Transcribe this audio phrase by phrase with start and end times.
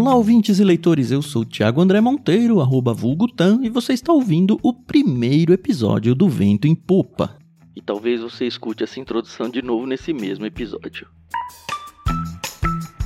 [0.00, 4.56] Olá, ouvintes e leitores, eu sou Thiago André Monteiro, arroba vulgutan, e você está ouvindo
[4.62, 7.36] o primeiro episódio do Vento em Popa.
[7.74, 11.08] E talvez você escute essa introdução de novo nesse mesmo episódio.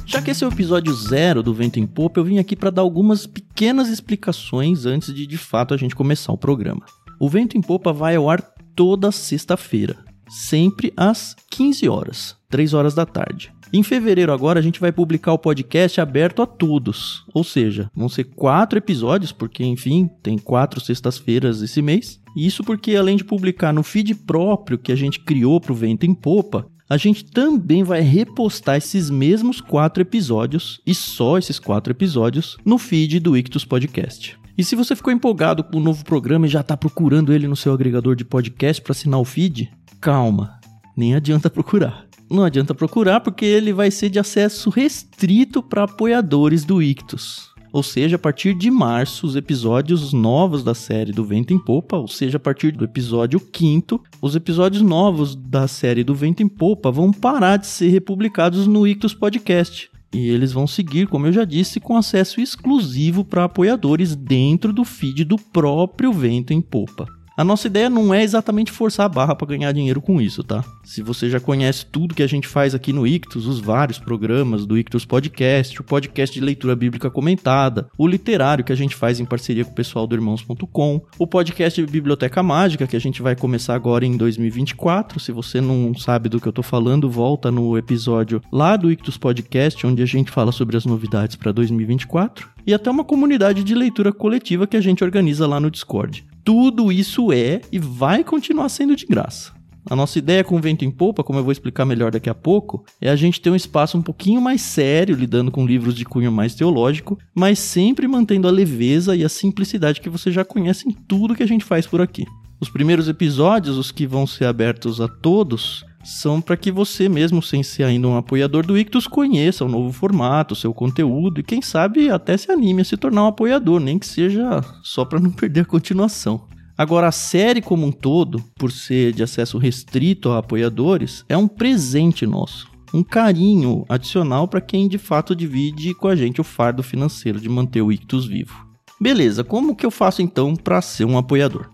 [0.05, 2.68] Já que esse é o episódio zero do Vento em Popa, eu vim aqui para
[2.68, 6.84] dar algumas pequenas explicações antes de de fato a gente começar o programa.
[7.18, 8.43] O Vento em Popa vai ao ar
[8.77, 13.50] toda sexta-feira, sempre às 15 horas, 3 horas da tarde.
[13.75, 18.06] Em fevereiro agora a gente vai publicar o podcast aberto a todos, ou seja, vão
[18.06, 22.20] ser quatro episódios, porque enfim, tem quatro sextas-feiras esse mês.
[22.37, 26.05] Isso porque além de publicar no feed próprio que a gente criou para o Vento
[26.05, 31.95] em Popa, a gente também vai repostar esses mesmos quatro episódios, e só esses quatro
[31.95, 34.38] episódios, no feed do Ictus Podcast.
[34.59, 37.57] E se você ficou empolgado com o novo programa e já está procurando ele no
[37.57, 40.60] seu agregador de podcast para assinar o feed, calma,
[40.95, 42.12] nem adianta procurar.
[42.32, 47.52] Não adianta procurar porque ele vai ser de acesso restrito para apoiadores do Ictus.
[47.70, 51.98] Ou seja, a partir de março, os episódios novos da série do Vento em Popa,
[51.98, 56.48] ou seja, a partir do episódio 5, os episódios novos da série do Vento em
[56.48, 59.90] Popa vão parar de ser republicados no Ictus Podcast.
[60.10, 64.87] E eles vão seguir, como eu já disse, com acesso exclusivo para apoiadores dentro do
[64.87, 67.06] feed do próprio Vento em Popa.
[67.34, 70.62] A nossa ideia não é exatamente forçar a barra para ganhar dinheiro com isso, tá?
[70.84, 74.66] Se você já conhece tudo que a gente faz aqui no Ictus, os vários programas
[74.66, 79.19] do Ictus Podcast, o podcast de leitura bíblica comentada, o literário que a gente faz
[79.19, 83.22] em parceria com o pessoal do Irmãos.com, o podcast de Biblioteca Mágica que a gente
[83.22, 85.19] vai começar agora em 2024.
[85.19, 89.16] Se você não sabe do que eu tô falando, volta no episódio lá do Ictus
[89.16, 93.75] Podcast, onde a gente fala sobre as novidades para 2024 e até uma comunidade de
[93.75, 96.25] leitura coletiva que a gente organiza lá no Discord.
[96.44, 99.53] Tudo isso é e vai continuar sendo de graça.
[99.88, 102.34] A nossa ideia com o Vento em Popa, como eu vou explicar melhor daqui a
[102.34, 106.04] pouco, é a gente ter um espaço um pouquinho mais sério, lidando com livros de
[106.04, 110.88] cunho mais teológico, mas sempre mantendo a leveza e a simplicidade que você já conhece
[110.88, 112.25] em tudo que a gente faz por aqui.
[112.60, 117.42] Os primeiros episódios, os que vão ser abertos a todos, são para que você mesmo,
[117.42, 121.44] sem ser ainda um apoiador do Ictus, conheça o novo formato, o seu conteúdo e
[121.44, 125.20] quem sabe até se anime a se tornar um apoiador, nem que seja só para
[125.20, 126.48] não perder a continuação.
[126.76, 131.46] Agora, a série como um todo, por ser de acesso restrito a apoiadores, é um
[131.46, 132.66] presente nosso.
[132.92, 137.48] Um carinho adicional para quem de fato divide com a gente o fardo financeiro de
[137.48, 138.66] manter o Ictus vivo.
[139.00, 141.70] Beleza, como que eu faço então para ser um apoiador?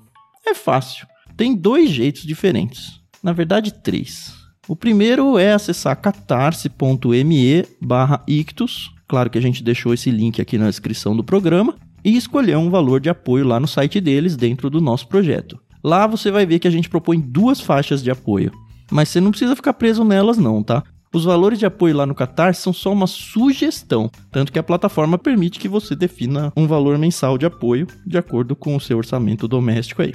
[0.47, 1.07] É fácil.
[1.37, 2.98] Tem dois jeitos diferentes.
[3.23, 4.35] Na verdade, três.
[4.69, 8.91] O primeiro é acessar catarse.me barra ictus.
[9.09, 11.75] Claro que a gente deixou esse link aqui na descrição do programa.
[12.05, 15.59] E escolher um valor de apoio lá no site deles dentro do nosso projeto.
[15.83, 18.53] Lá você vai ver que a gente propõe duas faixas de apoio.
[18.91, 20.83] Mas você não precisa ficar preso nelas não, tá?
[21.13, 25.17] Os valores de apoio lá no Catarse são só uma sugestão, tanto que a plataforma
[25.17, 29.49] permite que você defina um valor mensal de apoio de acordo com o seu orçamento
[29.49, 30.13] doméstico aí.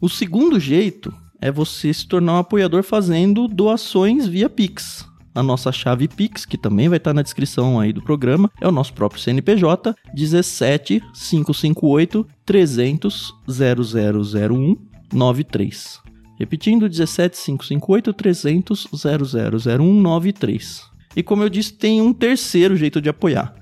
[0.00, 5.08] O segundo jeito é você se tornar um apoiador fazendo doações via Pix.
[5.34, 8.72] A nossa chave Pix, que também vai estar na descrição aí do programa, é o
[8.72, 14.76] nosso próprio CNPJ 17 558 300 0001
[15.12, 16.00] 93.
[16.38, 20.82] Repetindo, 17 558 300 0001 93.
[21.14, 23.54] E como eu disse, tem um terceiro jeito de apoiar.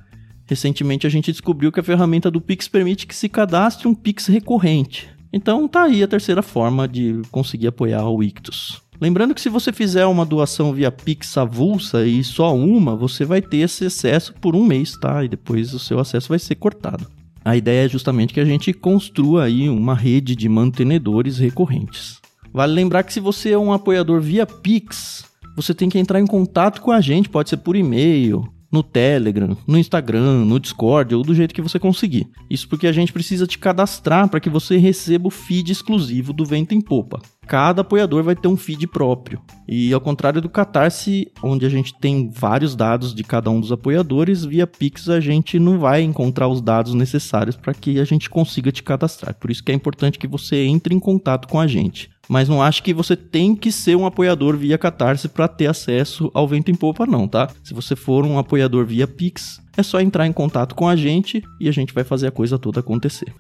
[0.47, 4.27] Recentemente a gente descobriu que a ferramenta do Pix permite que se cadastre um Pix
[4.27, 5.11] recorrente.
[5.33, 8.81] Então tá aí a terceira forma de conseguir apoiar o Ictus.
[9.01, 13.41] Lembrando que se você fizer uma doação via Pix avulsa e só uma, você vai
[13.41, 15.23] ter esse acesso por um mês, tá?
[15.25, 17.07] E depois o seu acesso vai ser cortado.
[17.45, 22.21] A ideia é justamente que a gente construa aí uma rede de mantenedores recorrentes.
[22.53, 25.25] Vale lembrar que se você é um apoiador via Pix,
[25.55, 29.57] você tem que entrar em contato com a gente, pode ser por e-mail, no Telegram,
[29.67, 32.29] no Instagram, no Discord ou do jeito que você conseguir.
[32.51, 36.45] Isso porque a gente precisa te cadastrar para que você receba o feed exclusivo do
[36.45, 37.21] Vento em Popa.
[37.47, 39.41] Cada apoiador vai ter um feed próprio.
[39.67, 43.73] E ao contrário do Catarse, onde a gente tem vários dados de cada um dos
[43.73, 48.29] apoiadores, via Pix a gente não vai encontrar os dados necessários para que a gente
[48.29, 49.35] consiga te cadastrar.
[49.35, 52.63] Por isso que é importante que você entre em contato com a gente mas não
[52.63, 56.71] acho que você tem que ser um apoiador via Catarse para ter acesso ao Vento
[56.71, 57.49] em Popa, não, tá?
[57.65, 61.43] Se você for um apoiador via Pix, é só entrar em contato com a gente
[61.59, 63.33] e a gente vai fazer a coisa toda acontecer.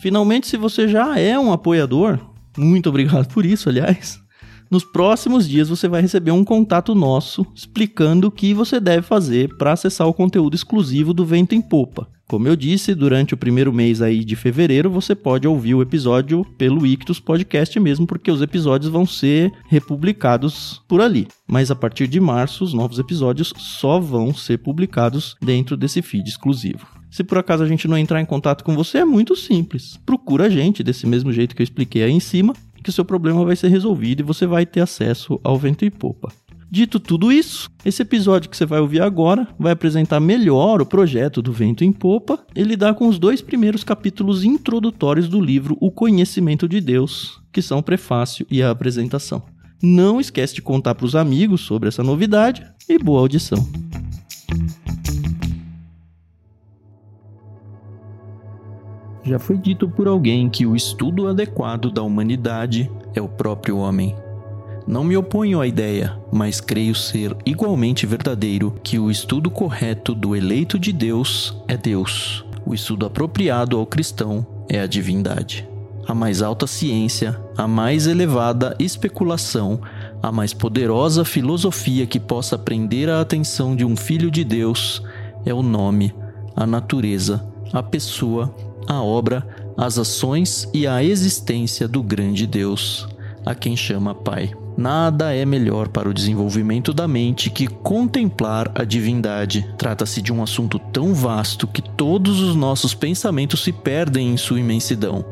[0.00, 2.18] Finalmente, se você já é um apoiador,
[2.58, 4.20] muito obrigado por isso, aliás.
[4.70, 9.56] Nos próximos dias você vai receber um contato nosso explicando o que você deve fazer
[9.56, 12.08] para acessar o conteúdo exclusivo do Vento em Popa.
[12.26, 16.44] Como eu disse, durante o primeiro mês aí de fevereiro, você pode ouvir o episódio
[16.56, 21.28] pelo Ictus Podcast mesmo, porque os episódios vão ser republicados por ali.
[21.46, 26.28] Mas a partir de março, os novos episódios só vão ser publicados dentro desse feed
[26.28, 26.86] exclusivo.
[27.10, 30.00] Se por acaso a gente não entrar em contato com você, é muito simples.
[30.04, 33.04] Procura a gente desse mesmo jeito que eu expliquei aí em cima, que o seu
[33.04, 36.32] problema vai ser resolvido e você vai ter acesso ao vento e popa.
[36.74, 41.40] Dito tudo isso, esse episódio que você vai ouvir agora vai apresentar melhor o projeto
[41.40, 45.92] do Vento em Popa e lidar com os dois primeiros capítulos introdutórios do livro O
[45.92, 49.44] Conhecimento de Deus, que são o prefácio e a apresentação.
[49.80, 53.64] Não esquece de contar para os amigos sobre essa novidade e boa audição.
[59.22, 64.23] Já foi dito por alguém que o estudo adequado da humanidade é o próprio homem.
[64.86, 70.36] Não me oponho à ideia, mas creio ser igualmente verdadeiro que o estudo correto do
[70.36, 72.44] eleito de Deus é Deus.
[72.66, 75.66] O estudo apropriado ao cristão é a divindade.
[76.06, 79.80] A mais alta ciência, a mais elevada especulação,
[80.22, 85.02] a mais poderosa filosofia que possa prender a atenção de um filho de Deus
[85.46, 86.14] é o nome,
[86.54, 87.42] a natureza,
[87.72, 88.54] a pessoa,
[88.86, 89.46] a obra,
[89.78, 93.08] as ações e a existência do grande Deus,
[93.46, 94.54] a quem chama Pai.
[94.76, 99.68] Nada é melhor para o desenvolvimento da mente que contemplar a divindade.
[99.78, 104.58] Trata-se de um assunto tão vasto que todos os nossos pensamentos se perdem em sua
[104.58, 105.24] imensidão,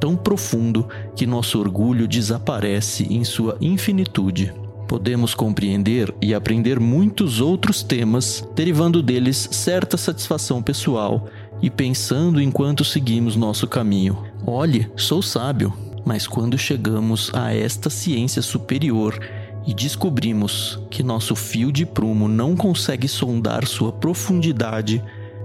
[0.00, 4.52] tão profundo que nosso orgulho desaparece em sua infinitude.
[4.88, 11.28] Podemos compreender e aprender muitos outros temas, derivando deles certa satisfação pessoal
[11.62, 14.18] e pensando enquanto seguimos nosso caminho.
[14.44, 15.72] Olhe, sou sábio,
[16.04, 19.18] mas quando chegamos a esta ciência superior
[19.66, 25.02] e descobrimos que nosso fio de prumo não consegue sondar sua profundidade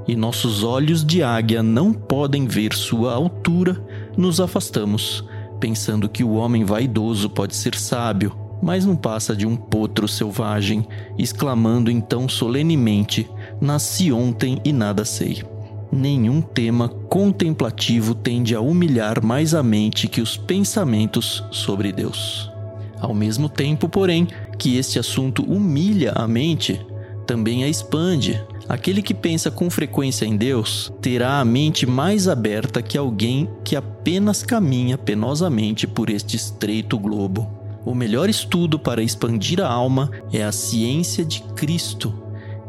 [0.07, 3.79] e nossos olhos de águia não podem ver sua altura,
[4.15, 5.23] nos afastamos,
[5.59, 10.87] pensando que o homem vaidoso pode ser sábio, mas não passa de um potro selvagem,
[11.17, 15.43] exclamando então solenemente: Nasci ontem e nada sei.
[15.91, 22.51] Nenhum tema contemplativo tende a humilhar mais a mente que os pensamentos sobre Deus.
[22.99, 26.85] Ao mesmo tempo, porém, que este assunto humilha a mente,
[27.25, 28.43] também a expande.
[28.67, 33.75] Aquele que pensa com frequência em Deus terá a mente mais aberta que alguém que
[33.75, 37.47] apenas caminha penosamente por este estreito globo.
[37.85, 42.13] O melhor estudo para expandir a alma é a ciência de Cristo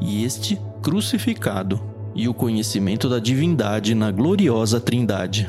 [0.00, 5.48] e este crucificado e o conhecimento da divindade na gloriosa Trindade.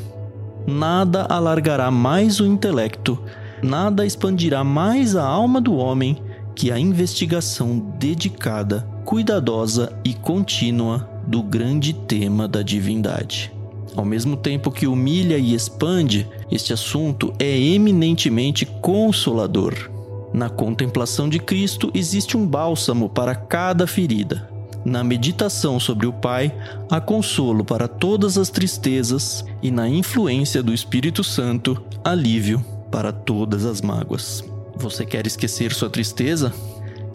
[0.67, 3.17] Nada alargará mais o intelecto,
[3.63, 6.21] nada expandirá mais a alma do homem
[6.55, 13.51] que a investigação dedicada, cuidadosa e contínua do grande tema da divindade.
[13.95, 19.89] Ao mesmo tempo que humilha e expande, este assunto é eminentemente consolador.
[20.31, 24.47] Na contemplação de Cristo existe um bálsamo para cada ferida,
[24.83, 26.55] na meditação sobre o Pai,
[26.89, 33.65] há consolo para todas as tristezas e na influência do Espírito Santo, alívio para todas
[33.65, 34.43] as mágoas.
[34.75, 36.53] Você quer esquecer sua tristeza?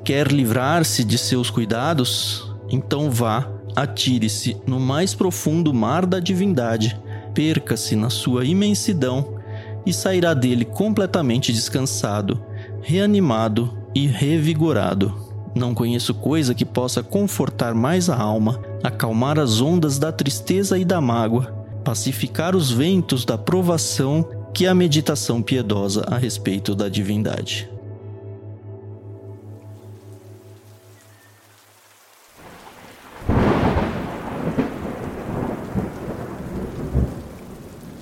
[0.05, 2.52] Quer livrar-se de seus cuidados?
[2.69, 7.00] Então vá, atire-se no mais profundo mar da divindade,
[7.32, 9.40] perca-se na sua imensidão
[9.87, 12.43] e sairá dele completamente descansado,
[12.82, 15.33] reanimado e revigorado.
[15.54, 20.84] Não conheço coisa que possa confortar mais a alma, acalmar as ondas da tristeza e
[20.84, 21.44] da mágoa,
[21.84, 27.70] pacificar os ventos da provação que a meditação piedosa a respeito da divindade.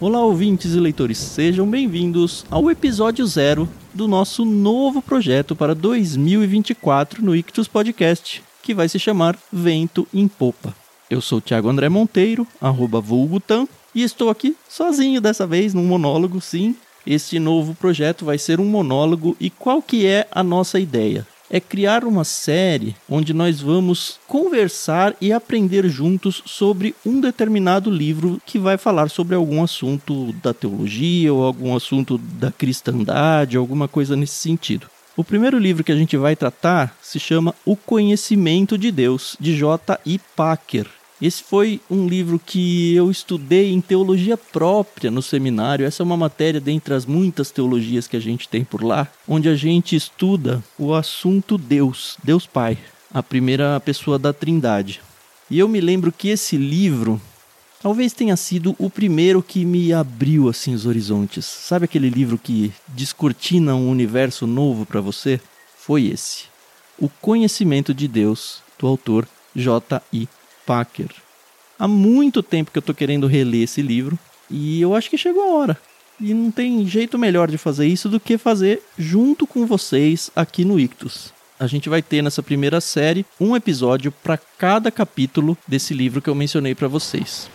[0.01, 7.25] Olá, ouvintes e leitores, sejam bem-vindos ao episódio zero do nosso novo projeto para 2024
[7.25, 10.75] no Ictus Podcast, que vai se chamar Vento em Popa.
[11.11, 15.85] Eu sou o Thiago André Monteiro, arroba vulgutan, e estou aqui sozinho dessa vez, num
[15.85, 16.75] monólogo, sim.
[17.07, 21.27] Este novo projeto vai ser um monólogo e qual que é a nossa ideia?
[21.53, 28.41] É criar uma série onde nós vamos conversar e aprender juntos sobre um determinado livro
[28.47, 34.17] que vai falar sobre algum assunto da teologia ou algum assunto da cristandade, alguma coisa
[34.17, 34.87] nesse sentido.
[35.15, 39.55] O primeiro livro que a gente vai tratar se chama O Conhecimento de Deus, de
[39.55, 40.01] J.
[40.07, 40.19] I.
[40.35, 41.02] Packer.
[41.23, 45.87] Esse foi um livro que eu estudei em teologia própria no seminário.
[45.87, 49.49] Essa é uma matéria dentre as muitas teologias que a gente tem por lá, onde
[49.49, 52.77] a gente estuda o assunto Deus, Deus Pai,
[53.15, 55.01] a primeira pessoa da Trindade.
[55.49, 57.21] E eu me lembro que esse livro
[57.81, 61.45] talvez tenha sido o primeiro que me abriu assim os horizontes.
[61.45, 65.41] Sabe aquele livro que descortina um universo novo para você?
[65.77, 66.47] Foi esse.
[66.99, 70.29] O Conhecimento de Deus, do autor J.I.
[70.67, 71.09] Packer.
[71.79, 74.19] Há muito tempo que eu estou querendo reler esse livro
[74.51, 75.79] e eu acho que chegou a hora.
[76.21, 80.65] E não tem jeito melhor de fazer isso do que fazer junto com vocês aqui
[80.65, 81.33] no Ictus.
[81.59, 86.29] A gente vai ter nessa primeira série um episódio para cada capítulo desse livro que
[86.29, 87.51] eu mencionei para vocês.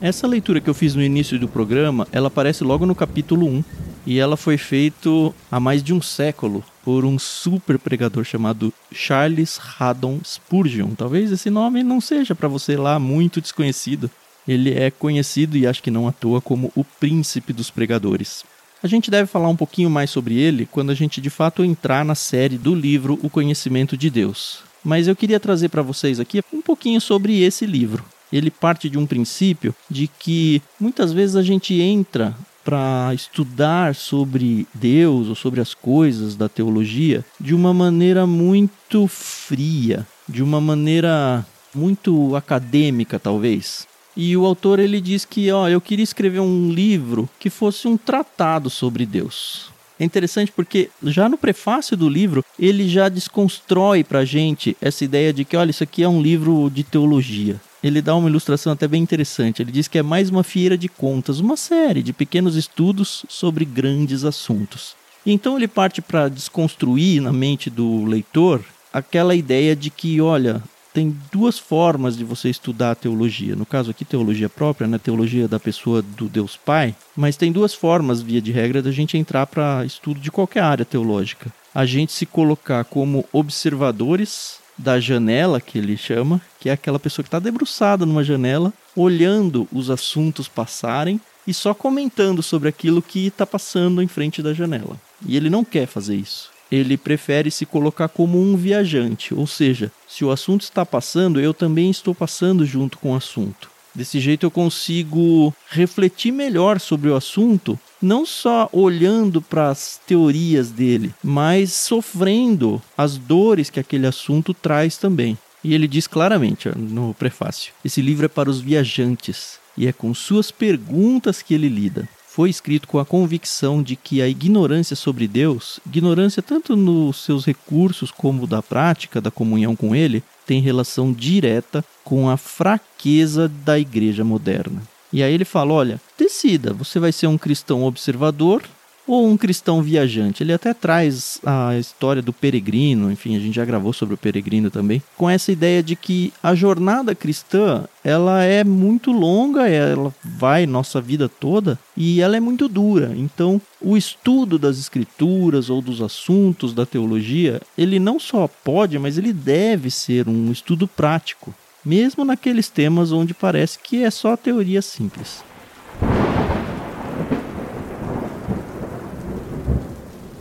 [0.00, 3.64] Essa leitura que eu fiz no início do programa, ela aparece logo no capítulo 1
[4.06, 5.08] e ela foi feita
[5.50, 10.94] há mais de um século por um super pregador chamado Charles Haddon Spurgeon.
[10.94, 14.08] Talvez esse nome não seja para você lá muito desconhecido.
[14.46, 18.44] Ele é conhecido e acho que não à toa como o príncipe dos pregadores.
[18.80, 22.04] A gente deve falar um pouquinho mais sobre ele quando a gente de fato entrar
[22.04, 24.60] na série do livro O Conhecimento de Deus.
[24.84, 28.04] Mas eu queria trazer para vocês aqui um pouquinho sobre esse livro.
[28.32, 32.32] Ele parte de um princípio de que muitas vezes a gente entra
[32.66, 40.04] para estudar sobre Deus ou sobre as coisas da teologia de uma maneira muito fria,
[40.28, 43.86] de uma maneira muito acadêmica, talvez.
[44.16, 47.96] E o autor ele diz que, ó, eu queria escrever um livro que fosse um
[47.96, 49.70] tratado sobre Deus.
[50.00, 55.32] É interessante porque já no prefácio do livro ele já desconstrói para gente essa ideia
[55.32, 58.88] de que, olha, isso aqui é um livro de teologia ele dá uma ilustração até
[58.88, 59.62] bem interessante.
[59.62, 63.64] Ele diz que é mais uma feira de contas, uma série de pequenos estudos sobre
[63.64, 64.96] grandes assuntos.
[65.24, 70.62] Então ele parte para desconstruir na mente do leitor aquela ideia de que, olha,
[70.92, 73.54] tem duas formas de você estudar a teologia.
[73.54, 74.96] No caso aqui, teologia própria, né?
[74.98, 76.94] teologia da pessoa do Deus Pai.
[77.14, 80.84] Mas tem duas formas, via de regra, da gente entrar para estudo de qualquer área
[80.84, 81.52] teológica.
[81.74, 87.22] A gente se colocar como observadores da janela, que ele chama, que é aquela pessoa
[87.22, 93.26] que está debruçada numa janela, olhando os assuntos passarem e só comentando sobre aquilo que
[93.26, 94.96] está passando em frente da janela.
[95.24, 96.50] E ele não quer fazer isso.
[96.70, 101.54] Ele prefere se colocar como um viajante, ou seja, se o assunto está passando, eu
[101.54, 103.70] também estou passando junto com o assunto.
[103.96, 110.70] Desse jeito eu consigo refletir melhor sobre o assunto, não só olhando para as teorias
[110.70, 115.38] dele, mas sofrendo as dores que aquele assunto traz também.
[115.64, 120.12] E ele diz claramente no prefácio: esse livro é para os viajantes e é com
[120.12, 122.06] suas perguntas que ele lida.
[122.36, 127.46] Foi escrito com a convicção de que a ignorância sobre Deus, ignorância tanto nos seus
[127.46, 133.78] recursos como da prática da comunhão com Ele, tem relação direta com a fraqueza da
[133.78, 134.82] igreja moderna.
[135.10, 138.62] E aí ele fala: olha, decida, você vai ser um cristão observador
[139.06, 140.42] ou um cristão viajante.
[140.42, 144.70] Ele até traz a história do peregrino, enfim, a gente já gravou sobre o peregrino
[144.70, 150.66] também, com essa ideia de que a jornada cristã, ela é muito longa, ela vai
[150.66, 153.12] nossa vida toda e ela é muito dura.
[153.16, 159.18] Então, o estudo das escrituras ou dos assuntos da teologia, ele não só pode, mas
[159.18, 164.82] ele deve ser um estudo prático, mesmo naqueles temas onde parece que é só teoria
[164.82, 165.44] simples.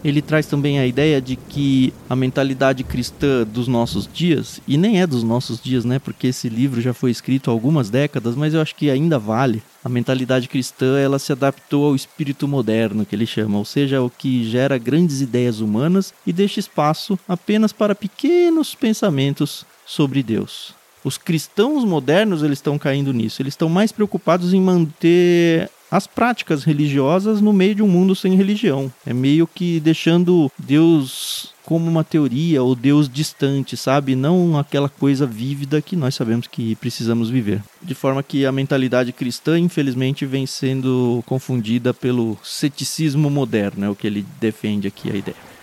[0.06, 5.02] Ele traz também a ideia de que a mentalidade cristã dos nossos dias, e nem
[5.02, 5.98] é dos nossos dias, né?
[5.98, 9.64] Porque esse livro já foi escrito há algumas décadas, mas eu acho que ainda vale.
[9.84, 14.10] A mentalidade cristã, ela se adaptou ao espírito moderno, que ele chama, ou seja, o
[14.10, 20.76] que gera grandes ideias humanas e deixa espaço apenas para pequenos pensamentos sobre Deus.
[21.06, 23.40] Os cristãos modernos eles estão caindo nisso.
[23.40, 28.36] Eles estão mais preocupados em manter as práticas religiosas no meio de um mundo sem
[28.36, 28.92] religião.
[29.06, 34.16] É meio que deixando Deus como uma teoria ou Deus distante, sabe?
[34.16, 37.62] Não aquela coisa vívida que nós sabemos que precisamos viver.
[37.82, 43.96] De forma que a mentalidade cristã, infelizmente, vem sendo confundida pelo ceticismo moderno, é o
[43.96, 45.55] que ele defende aqui a ideia.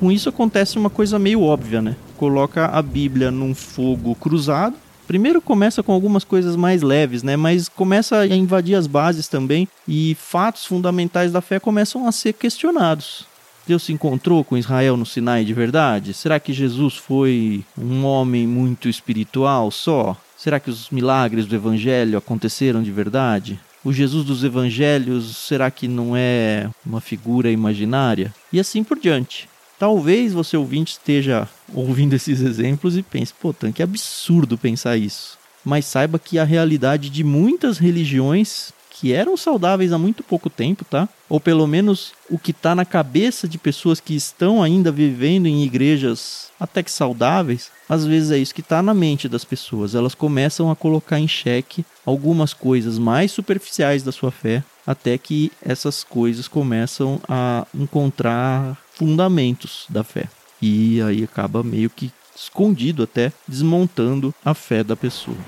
[0.00, 1.94] Com isso acontece uma coisa meio óbvia, né?
[2.16, 4.74] Coloca a Bíblia num fogo cruzado
[5.10, 7.36] Primeiro começa com algumas coisas mais leves, né?
[7.36, 12.32] Mas começa a invadir as bases também e fatos fundamentais da fé começam a ser
[12.32, 13.26] questionados.
[13.66, 16.14] Deus se encontrou com Israel no Sinai de verdade?
[16.14, 20.16] Será que Jesus foi um homem muito espiritual só?
[20.38, 23.58] Será que os milagres do evangelho aconteceram de verdade?
[23.82, 28.32] O Jesus dos evangelhos será que não é uma figura imaginária?
[28.52, 29.49] E assim por diante.
[29.80, 35.38] Talvez você ouvinte esteja ouvindo esses exemplos e pense, pô, que absurdo pensar isso.
[35.64, 40.84] Mas saiba que a realidade de muitas religiões que eram saudáveis há muito pouco tempo,
[40.84, 41.08] tá?
[41.30, 45.64] Ou pelo menos o que está na cabeça de pessoas que estão ainda vivendo em
[45.64, 49.94] igrejas até que saudáveis, às vezes é isso que está na mente das pessoas.
[49.94, 55.50] Elas começam a colocar em xeque algumas coisas mais superficiais da sua fé, até que
[55.62, 60.28] essas coisas começam a encontrar fundamentos da fé.
[60.60, 65.38] E aí acaba meio que escondido até desmontando a fé da pessoa.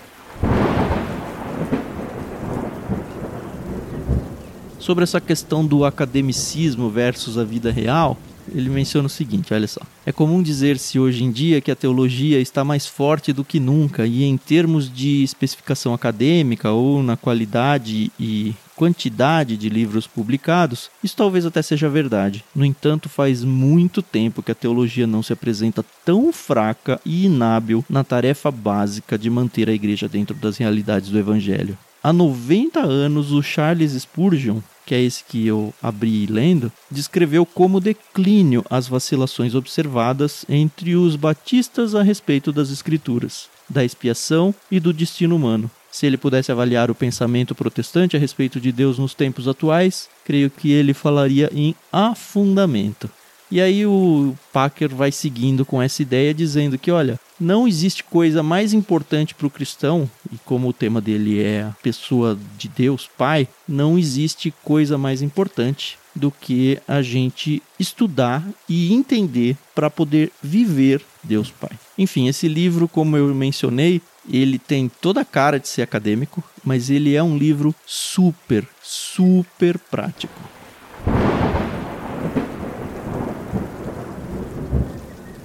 [4.78, 8.16] Sobre essa questão do academicismo versus a vida real,
[8.54, 9.80] ele menciona o seguinte: olha só.
[10.04, 14.06] É comum dizer-se hoje em dia que a teologia está mais forte do que nunca,
[14.06, 21.16] e em termos de especificação acadêmica ou na qualidade e quantidade de livros publicados, isso
[21.16, 22.44] talvez até seja verdade.
[22.54, 27.84] No entanto, faz muito tempo que a teologia não se apresenta tão fraca e inábil
[27.88, 31.78] na tarefa básica de manter a igreja dentro das realidades do evangelho.
[32.04, 37.78] Há 90 anos, o Charles Spurgeon, que é esse que eu abri lendo, descreveu como
[37.78, 44.92] declínio as vacilações observadas entre os batistas a respeito das Escrituras, da expiação e do
[44.92, 45.70] destino humano.
[45.92, 50.50] Se ele pudesse avaliar o pensamento protestante a respeito de Deus nos tempos atuais, creio
[50.50, 53.08] que ele falaria em afundamento.
[53.48, 58.42] E aí o Packer vai seguindo com essa ideia, dizendo que, olha, não existe coisa
[58.42, 63.10] mais importante para o cristão, e como o tema dele é a pessoa de Deus,
[63.18, 70.30] Pai, não existe coisa mais importante do que a gente estudar e entender para poder
[70.42, 71.72] viver Deus Pai.
[71.98, 76.90] Enfim, esse livro, como eu mencionei, ele tem toda a cara de ser acadêmico, mas
[76.90, 80.40] ele é um livro super, super prático.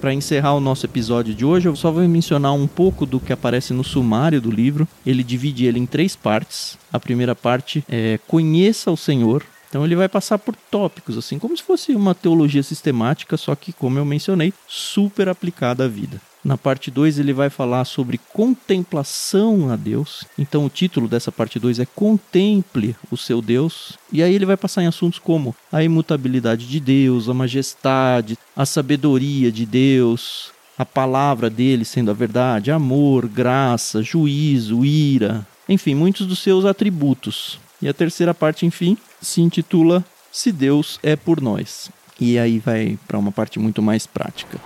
[0.08, 3.34] Para encerrar o nosso episódio de hoje, eu só vou mencionar um pouco do que
[3.34, 4.88] aparece no sumário do livro.
[5.06, 6.78] Ele divide ele em três partes.
[6.94, 9.44] A primeira parte é Conheça o Senhor.
[9.68, 13.74] Então ele vai passar por tópicos, assim, como se fosse uma teologia sistemática, só que,
[13.74, 16.22] como eu mencionei, super aplicada à vida.
[16.48, 20.24] Na parte 2 ele vai falar sobre contemplação a Deus.
[20.40, 24.00] Então o título dessa parte 2 é Contemple o seu Deus.
[24.14, 28.66] E aí ele vai passar em assuntos como a imutabilidade de Deus, a majestade, a
[28.66, 36.26] sabedoria de Deus, a palavra dele sendo a verdade, amor, graça, juízo, ira, enfim, muitos
[36.26, 37.60] dos seus atributos.
[37.82, 41.92] E a terceira parte, enfim, se intitula Se Deus é por nós.
[42.18, 44.58] E aí vai para uma parte muito mais prática.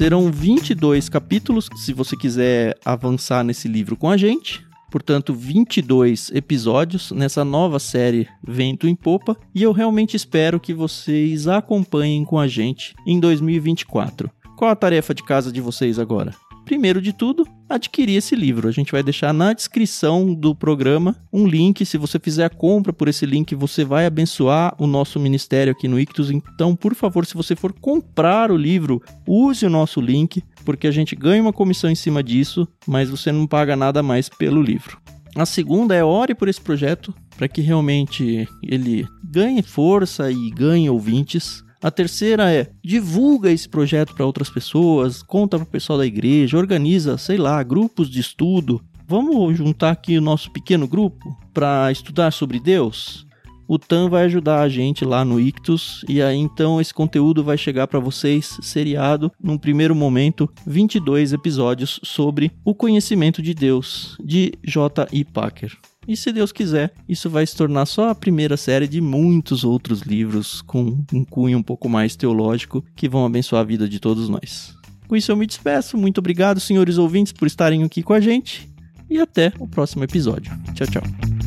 [0.00, 4.66] Serão 22 capítulos, se você quiser avançar nesse livro com a gente.
[4.90, 9.36] Portanto, 22 episódios nessa nova série Vento em Popa.
[9.54, 14.30] E eu realmente espero que vocês acompanhem com a gente em 2024.
[14.56, 16.34] Qual a tarefa de casa de vocês agora?
[16.70, 18.68] Primeiro de tudo, adquirir esse livro.
[18.68, 21.84] A gente vai deixar na descrição do programa um link.
[21.84, 25.88] Se você fizer a compra por esse link, você vai abençoar o nosso ministério aqui
[25.88, 26.30] no Ictus.
[26.30, 30.92] Então, por favor, se você for comprar o livro, use o nosso link, porque a
[30.92, 34.96] gente ganha uma comissão em cima disso, mas você não paga nada mais pelo livro.
[35.34, 40.88] A segunda é ore por esse projeto para que realmente ele ganhe força e ganhe
[40.88, 41.64] ouvintes.
[41.82, 46.58] A terceira é divulga esse projeto para outras pessoas, conta para o pessoal da igreja,
[46.58, 48.82] organiza, sei lá, grupos de estudo.
[49.08, 53.26] Vamos juntar aqui o nosso pequeno grupo para estudar sobre Deus?
[53.66, 57.56] O Tan vai ajudar a gente lá no Ictus e aí então esse conteúdo vai
[57.56, 64.52] chegar para vocês seriado num primeiro momento 22 episódios sobre o conhecimento de Deus de
[64.64, 65.06] J.
[65.32, 65.78] Packer.
[66.08, 70.00] E se Deus quiser, isso vai se tornar só a primeira série de muitos outros
[70.00, 74.28] livros com um cunho um pouco mais teológico que vão abençoar a vida de todos
[74.28, 74.74] nós.
[75.06, 75.98] Com isso eu me despeço.
[75.98, 78.68] Muito obrigado, senhores ouvintes, por estarem aqui com a gente.
[79.08, 80.52] E até o próximo episódio.
[80.74, 81.39] Tchau, tchau.